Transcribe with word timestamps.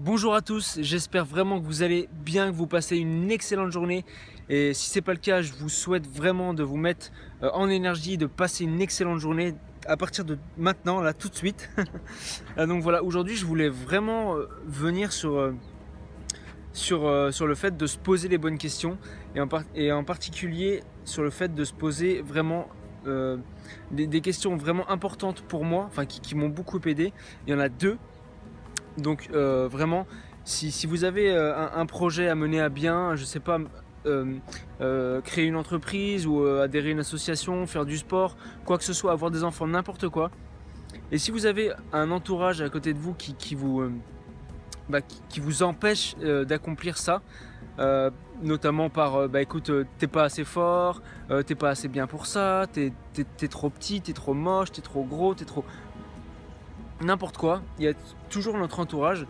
Bonjour 0.00 0.36
à 0.36 0.42
tous, 0.42 0.78
j'espère 0.80 1.24
vraiment 1.24 1.60
que 1.60 1.66
vous 1.66 1.82
allez 1.82 2.08
bien, 2.24 2.52
que 2.52 2.54
vous 2.54 2.68
passez 2.68 2.98
une 2.98 3.32
excellente 3.32 3.72
journée. 3.72 4.04
Et 4.48 4.72
si 4.72 4.90
c'est 4.90 5.00
pas 5.00 5.10
le 5.10 5.18
cas, 5.18 5.42
je 5.42 5.52
vous 5.52 5.68
souhaite 5.68 6.06
vraiment 6.06 6.54
de 6.54 6.62
vous 6.62 6.76
mettre 6.76 7.10
euh, 7.42 7.50
en 7.52 7.68
énergie, 7.68 8.16
de 8.16 8.26
passer 8.26 8.62
une 8.62 8.80
excellente 8.80 9.18
journée 9.18 9.56
à 9.86 9.96
partir 9.96 10.24
de 10.24 10.38
maintenant, 10.56 11.00
là 11.00 11.14
tout 11.14 11.28
de 11.28 11.34
suite. 11.34 11.68
Euh, 12.58 12.66
donc 12.66 12.82
voilà, 12.82 13.02
aujourd'hui 13.02 13.34
je 13.36 13.44
voulais 13.44 13.68
vraiment 13.68 14.36
euh, 14.36 14.48
venir 14.66 15.12
sur, 15.12 15.36
le 15.36 15.54
fait 17.56 17.76
de 17.76 17.86
se 17.86 17.98
poser 17.98 18.28
les 18.28 18.38
bonnes 18.38 18.58
questions 18.58 18.98
et 19.74 19.90
en 19.92 20.04
particulier 20.04 20.84
sur 21.04 21.24
le 21.24 21.30
fait 21.30 21.52
de 21.54 21.64
se 21.64 21.72
poser 21.72 22.22
vraiment 22.22 22.68
des, 23.90 24.20
questions 24.20 24.56
vraiment 24.56 24.88
importantes 24.90 25.42
pour 25.42 25.64
moi, 25.64 25.84
enfin 25.86 26.06
qui 26.06 26.36
m'ont 26.36 26.48
beaucoup 26.48 26.80
aidé. 26.86 27.12
Il 27.46 27.52
y 27.52 27.54
en 27.54 27.60
a 27.60 27.68
deux 27.68 27.98
donc 28.98 29.28
euh, 29.32 29.68
vraiment, 29.70 30.06
si, 30.44 30.86
vous 30.86 31.04
avez 31.04 31.30
euh, 31.30 31.68
un, 31.74 31.86
projet 31.86 32.28
à 32.28 32.34
mener 32.34 32.60
à 32.60 32.68
bien, 32.68 33.16
je 33.16 33.24
sais 33.24 33.40
pas, 33.40 33.58
euh, 34.06 35.20
créer 35.22 35.46
une 35.46 35.56
entreprise 35.56 36.26
ou 36.26 36.44
adhérer 36.44 36.88
à 36.88 36.92
une 36.92 37.00
association, 37.00 37.66
faire 37.66 37.84
du 37.84 37.96
sport, 37.96 38.36
quoi 38.64 38.78
que 38.78 38.84
ce 38.84 38.92
soit, 38.92 39.12
avoir 39.12 39.30
des 39.30 39.44
enfants, 39.44 39.66
n'importe 39.66 40.08
quoi. 40.08 40.30
Et 41.12 41.18
si 41.18 41.30
vous 41.30 41.46
avez 41.46 41.72
un 41.92 42.10
entourage 42.10 42.60
à 42.60 42.68
côté 42.68 42.92
de 42.92 42.98
vous 42.98 43.14
qui, 43.14 43.54
vous, 43.54 43.90
bah, 44.88 45.00
qui, 45.28 45.40
vous 45.40 45.62
empêche 45.62 46.16
d'accomplir 46.46 46.96
ça, 46.98 47.22
notamment 48.42 48.90
par 48.90 49.28
bah 49.28 49.42
écoute 49.42 49.70
t'es 49.98 50.06
pas 50.06 50.24
assez 50.24 50.44
fort, 50.44 51.02
t'es 51.46 51.54
pas 51.54 51.70
assez 51.70 51.88
bien 51.88 52.06
pour 52.06 52.26
ça, 52.26 52.66
t'es 52.72 52.92
es, 53.18 53.48
trop 53.48 53.70
petit, 53.70 54.00
t'es 54.00 54.12
trop 54.12 54.34
moche, 54.34 54.72
t'es 54.72 54.82
trop 54.82 55.04
gros, 55.04 55.34
t'es 55.34 55.44
trop 55.44 55.64
n'importe 57.00 57.36
quoi, 57.36 57.62
il 57.78 57.84
y 57.84 57.88
a 57.88 57.92
toujours 58.30 58.56
notre 58.56 58.80
entourage 58.80 59.26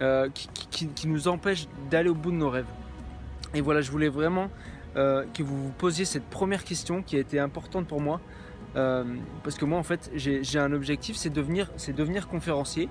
euh, 0.00 0.28
qui, 0.70 1.06
nous 1.06 1.28
empêche 1.28 1.68
d'aller 1.90 2.08
au 2.08 2.14
bout 2.14 2.32
de 2.32 2.36
nos 2.36 2.50
rêves. 2.50 2.66
Et 3.54 3.60
voilà, 3.60 3.80
je 3.80 3.90
voulais 3.90 4.08
vraiment 4.08 4.50
euh, 4.96 5.24
que 5.32 5.42
vous 5.42 5.66
vous 5.66 5.70
posiez 5.70 6.04
cette 6.04 6.24
première 6.24 6.64
question 6.64 7.02
qui 7.02 7.16
a 7.16 7.20
été 7.20 7.38
importante 7.38 7.86
pour 7.86 8.00
moi. 8.00 8.20
Euh, 8.74 9.04
parce 9.44 9.56
que 9.56 9.64
moi, 9.64 9.78
en 9.78 9.84
fait, 9.84 10.10
j'ai 10.14 10.58
un 10.58 10.72
objectif, 10.72 11.16
c'est 11.16 11.30
devenir, 11.30 11.70
devenir 11.96 12.26
conférencier. 12.26 12.88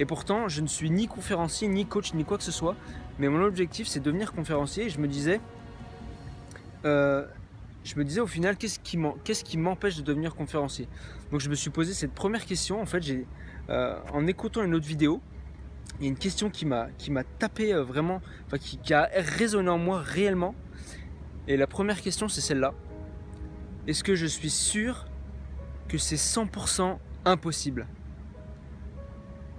Et 0.00 0.04
pourtant, 0.04 0.48
je 0.48 0.60
ne 0.60 0.66
suis 0.66 0.90
ni 0.90 1.06
conférencier, 1.06 1.68
ni 1.68 1.86
coach, 1.86 2.14
ni 2.14 2.24
quoi 2.24 2.36
que 2.36 2.44
ce 2.44 2.50
soit. 2.50 2.74
Mais 3.20 3.28
mon 3.28 3.44
objectif, 3.44 3.86
c'est 3.86 4.00
devenir 4.00 4.32
conférencier. 4.32 4.86
Et 4.86 4.90
je 4.90 4.98
me 4.98 5.06
disais, 5.06 5.40
je 6.82 7.94
me 7.96 8.02
disais 8.02 8.20
au 8.20 8.26
final, 8.26 8.56
qu'est-ce 8.56 9.44
qui 9.44 9.56
m'empêche 9.56 9.96
de 9.98 10.02
devenir 10.02 10.34
conférencier? 10.34 10.88
Donc, 11.30 11.40
je 11.40 11.48
me 11.48 11.54
suis 11.54 11.70
posé 11.70 11.94
cette 11.94 12.12
première 12.12 12.44
question. 12.44 12.82
En 12.82 12.86
fait, 12.86 13.02
j'ai 13.02 13.24
euh, 13.70 13.96
en 14.12 14.26
écoutant 14.26 14.62
une 14.62 14.74
autre 14.74 14.86
vidéo, 14.86 15.20
il 15.98 16.04
y 16.04 16.06
a 16.06 16.08
une 16.08 16.18
question 16.18 16.50
qui 16.50 16.66
m'a 16.66 16.88
qui 16.98 17.10
m'a 17.10 17.24
tapé 17.24 17.72
euh, 17.72 17.84
vraiment, 17.84 18.20
enfin 18.46 18.58
qui, 18.58 18.94
a 18.94 19.08
résonné 19.14 19.68
en 19.68 19.78
moi 19.78 20.00
réellement. 20.00 20.54
Et 21.46 21.56
la 21.56 21.66
première 21.66 22.00
question, 22.00 22.28
c'est 22.28 22.40
celle-là. 22.40 22.74
Est-ce 23.86 24.02
que 24.02 24.14
je 24.14 24.26
suis 24.26 24.50
sûr 24.50 25.06
que 25.88 25.98
c'est 25.98 26.16
100% 26.16 26.98
impossible? 27.24 27.86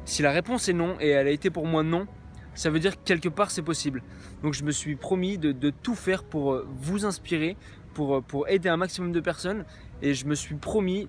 Si 0.05 0.21
la 0.21 0.31
réponse 0.31 0.67
est 0.67 0.73
non, 0.73 0.97
et 0.99 1.09
elle 1.09 1.27
a 1.27 1.31
été 1.31 1.49
pour 1.49 1.65
moi 1.65 1.83
non, 1.83 2.07
ça 2.53 2.69
veut 2.69 2.79
dire 2.79 2.97
que 2.97 3.03
quelque 3.05 3.29
part 3.29 3.51
c'est 3.51 3.61
possible. 3.61 4.03
Donc 4.43 4.53
je 4.53 4.63
me 4.63 4.71
suis 4.71 4.95
promis 4.95 5.37
de, 5.37 5.51
de 5.51 5.69
tout 5.69 5.95
faire 5.95 6.23
pour 6.23 6.53
euh, 6.53 6.67
vous 6.69 7.05
inspirer, 7.05 7.55
pour, 7.93 8.23
pour 8.23 8.49
aider 8.49 8.67
un 8.67 8.77
maximum 8.77 9.11
de 9.11 9.19
personnes. 9.19 9.63
Et 10.01 10.13
je 10.13 10.25
me 10.25 10.35
suis 10.35 10.55
promis, 10.55 11.07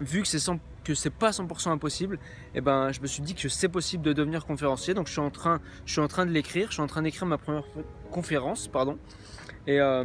vu 0.00 0.22
que 0.22 0.28
c'est 0.28 0.38
100% 0.38 0.58
que 0.84 1.08
pas 1.10 1.30
100% 1.30 1.70
impossible, 1.70 2.16
et 2.54 2.58
eh 2.58 2.60
ben 2.60 2.92
je 2.92 3.00
me 3.00 3.06
suis 3.06 3.22
dit 3.22 3.34
que 3.34 3.48
c'est 3.48 3.68
possible 3.68 4.02
de 4.02 4.12
devenir 4.12 4.46
conférencier. 4.46 4.94
Donc 4.94 5.06
je 5.06 5.12
suis 5.12 5.20
en 5.20 5.30
train, 5.30 5.60
je 5.84 5.92
suis 5.92 6.00
en 6.00 6.08
train 6.08 6.24
de 6.24 6.30
l'écrire, 6.30 6.68
je 6.68 6.74
suis 6.74 6.82
en 6.82 6.86
train 6.86 7.02
d'écrire 7.02 7.26
ma 7.26 7.38
première 7.38 7.64
conférence, 8.10 8.68
pardon. 8.68 8.98
Et, 9.66 9.80
euh, 9.80 10.04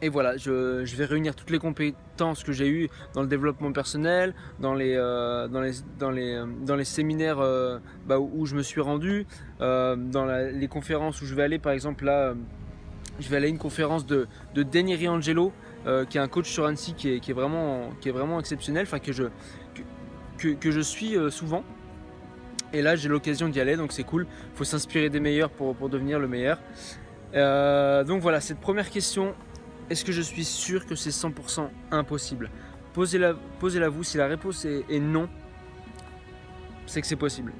et 0.00 0.08
voilà, 0.08 0.36
je, 0.36 0.82
vais 0.96 1.04
réunir 1.04 1.34
toutes 1.34 1.50
les 1.50 1.58
compétences 1.58 2.42
que 2.42 2.52
j'ai 2.52 2.68
eues 2.68 2.88
dans 3.14 3.22
le 3.22 3.28
développement 3.28 3.72
personnel, 3.72 4.34
dans 4.60 4.74
les, 4.74 4.94
euh, 4.96 5.48
dans 5.48 5.60
les, 5.60 5.72
dans 5.98 6.10
les, 6.10 6.42
dans 6.62 6.76
les 6.76 6.84
séminaires 6.84 7.40
euh, 7.40 7.78
bah, 8.06 8.18
où, 8.18 8.46
je 8.46 8.54
me 8.54 8.62
suis 8.62 8.80
rendu, 8.80 9.26
dans 9.60 10.50
les 10.52 10.68
conférences 10.68 11.20
où 11.20 11.26
je 11.26 11.34
vais 11.34 11.42
aller, 11.42 11.58
par 11.58 11.72
exemple 11.72 12.04
là, 12.04 12.34
je 13.18 13.28
vais 13.28 13.36
aller 13.36 13.46
à 13.46 13.50
une 13.50 13.58
conférence 13.58 14.06
de, 14.06 14.26
de 14.54 15.08
Angelo, 15.08 15.52
qui 16.08 16.18
est 16.18 16.20
un 16.20 16.28
coach 16.28 16.50
sur 16.50 16.66
Annecy 16.66 16.94
qui 16.94 17.10
est, 17.10 17.32
vraiment, 17.32 17.90
qui 18.00 18.08
est 18.08 18.12
vraiment 18.12 18.40
exceptionnel, 18.40 18.84
enfin 18.86 18.98
que 18.98 19.12
je, 19.12 19.24
que, 20.36 20.70
je 20.70 20.80
suis 20.80 21.16
euh, 21.16 21.30
souvent. 21.30 21.64
Et 22.72 22.82
là, 22.82 22.96
j'ai 22.96 23.08
l'occasion 23.08 23.48
d'y 23.48 23.60
aller, 23.60 23.76
donc 23.76 23.92
c'est 23.92 24.04
cool. 24.04 24.26
Il 24.52 24.56
faut 24.56 24.64
s'inspirer 24.64 25.08
des 25.08 25.20
meilleurs 25.20 25.50
pour, 25.50 25.88
devenir 25.88 26.18
le 26.18 26.28
meilleur. 26.28 26.60
Euh, 27.34 28.04
donc 28.04 28.22
voilà, 28.22 28.40
cette 28.40 28.58
première 28.58 28.90
question, 28.90 29.34
est-ce 29.88 30.04
que 30.04 30.12
je 30.12 30.22
suis 30.22 30.44
sûr 30.44 30.86
que 30.86 30.94
c'est 30.94 31.10
100% 31.10 31.68
impossible? 31.90 32.50
Posez-la 32.92 33.34
posez 33.60 33.86
vous, 33.86 34.02
si 34.02 34.16
la 34.16 34.26
réponse 34.26 34.64
est 34.64 35.00
non, 35.00 35.28
c'est 36.86 37.00
que 37.00 37.06
c'est 37.06 37.16
possible. 37.16 37.52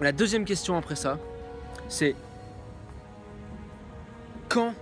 La 0.00 0.12
deuxième 0.12 0.44
question 0.44 0.76
après 0.76 0.96
ça, 0.96 1.18
c'est 1.88 2.14
quand 4.48 4.74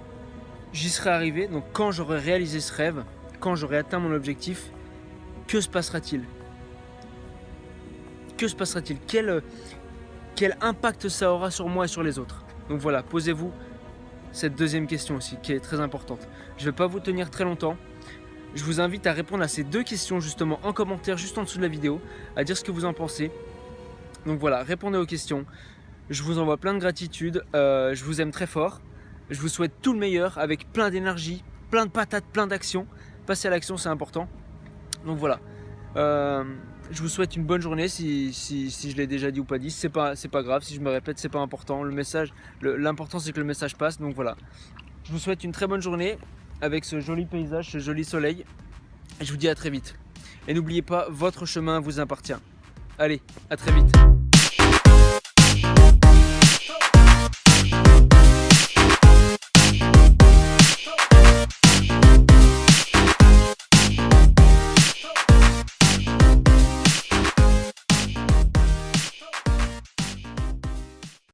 j'y 0.77 0.91
serai 0.91 1.11
arrivé, 1.11 1.49
donc 1.49 1.65
quand 1.73 1.91
j'aurai 1.91 2.19
réalisé 2.19 2.61
ce 2.61 2.73
rêve, 2.73 3.03
quand 3.41 3.55
j'aurai 3.55 3.79
atteint 3.79 3.99
mon 3.99 4.15
objectif, 4.15 4.71
que 5.49 5.61
se 5.61 5.69
passera-t-il? 5.69 6.23
Que 8.37 8.47
se 8.47 8.55
passera-t-il? 8.55 8.99
Quel, 9.07 9.43
quel 10.35 10.57
impact 10.61 11.09
ça 11.09 11.33
aura 11.33 11.51
sur 11.51 11.69
moi 11.69 11.87
et 11.87 11.89
sur 11.89 12.03
les 12.03 12.19
autres? 12.19 12.45
Donc 12.69 12.79
voilà, 12.79 13.03
posez-vous 13.03 13.53
cette 14.33 14.55
deuxième 14.55 14.87
question 14.87 15.17
aussi, 15.17 15.37
qui 15.43 15.53
est 15.53 15.61
très 15.61 15.81
importante. 15.81 16.29
Je 16.59 16.67
ne 16.67 16.71
vais 16.71 16.77
pas 16.77 16.87
vous 16.87 17.01
tenir 17.01 17.31
très 17.31 17.45
longtemps. 17.45 17.79
Je 18.55 18.63
vous 18.63 18.79
invite 18.79 19.07
à 19.07 19.15
répondre 19.15 19.43
à 19.43 19.49
ces 19.49 19.65
deux 19.65 19.83
questions 19.83 20.21
justement 20.21 20.61
en 20.63 20.75
commentaire 20.75 21.17
juste 21.17 21.39
en 21.39 21.45
dessous 21.45 21.57
de 21.57 21.63
la 21.63 21.69
vidéo, 21.69 22.03
à 22.37 22.45
dire 22.45 22.57
ce 22.57 22.65
que 22.65 22.71
vous 22.71 22.85
en 22.85 22.93
pensez. 22.93 23.31
Donc 24.27 24.39
voilà, 24.39 24.63
répondez 24.63 24.99
aux 24.99 25.07
questions. 25.07 25.47
Je 26.11 26.23
vous 26.23 26.39
envoie 26.39 26.59
plein 26.59 26.75
de 26.75 26.81
gratitude. 26.81 27.45
Euh, 27.55 27.95
je 27.95 28.05
vous 28.05 28.21
aime 28.21 28.31
très 28.31 28.47
fort. 28.47 28.83
Je 29.31 29.41
vous 29.41 29.49
souhaite 29.49 29.73
tout 29.83 29.93
le 29.93 29.99
meilleur 29.99 30.39
avec 30.39 30.73
plein 30.73 30.91
d'énergie, 30.91 31.43
plein 31.71 31.87
de 31.87 31.91
patates, 31.91 32.25
plein 32.33 32.47
d'actions. 32.47 32.87
Passer 33.27 33.49
à 33.49 33.51
l'action, 33.51 33.77
c'est 33.77 33.89
important. 33.89 34.29
Donc 35.05 35.19
voilà. 35.19 35.41
Euh, 35.97 36.45
je 36.91 37.03
vous 37.03 37.09
souhaite 37.09 37.35
une 37.35 37.45
bonne 37.45 37.61
journée 37.61 37.89
si, 37.89 38.33
je 38.33 38.97
l'ai 38.97 39.07
déjà 39.07 39.31
dit 39.31 39.41
ou 39.41 39.45
pas 39.45 39.59
dit. 39.59 39.71
C'est 39.71 39.89
pas, 39.89 40.15
pas 40.31 40.43
grave, 40.43 40.63
si 40.63 40.75
je 40.75 40.81
me 40.81 40.91
répète, 40.91 41.19
c'est 41.19 41.29
pas 41.29 41.41
important. 41.41 41.83
Le 41.83 41.93
message, 41.93 42.33
l'important 42.63 43.19
c'est 43.19 43.33
que 43.33 43.41
le 43.41 43.47
message 43.47 43.77
passe. 43.77 43.99
Donc 43.99 44.15
voilà. 44.15 44.37
Je 45.05 45.13
vous 45.13 45.19
souhaite 45.19 45.43
une 45.43 45.53
très 45.53 45.67
bonne 45.67 45.83
journée 45.83 46.19
avec 46.61 46.85
ce 46.85 47.01
joli 47.01 47.27
paysage, 47.27 47.71
ce 47.71 47.79
joli 47.79 48.05
soleil. 48.05 48.45
Je 49.21 49.31
vous 49.31 49.39
dis 49.39 49.49
à 49.49 49.55
très 49.55 49.71
vite. 49.71 49.97
Et 50.47 50.55
n'oubliez 50.55 50.83
pas, 50.83 51.07
votre 51.11 51.47
chemin 51.47 51.81
vous 51.81 51.99
appartient. 51.99 52.35
Allez, 52.99 53.21
à 53.51 53.57
très 53.57 53.73
vite. 53.73 54.26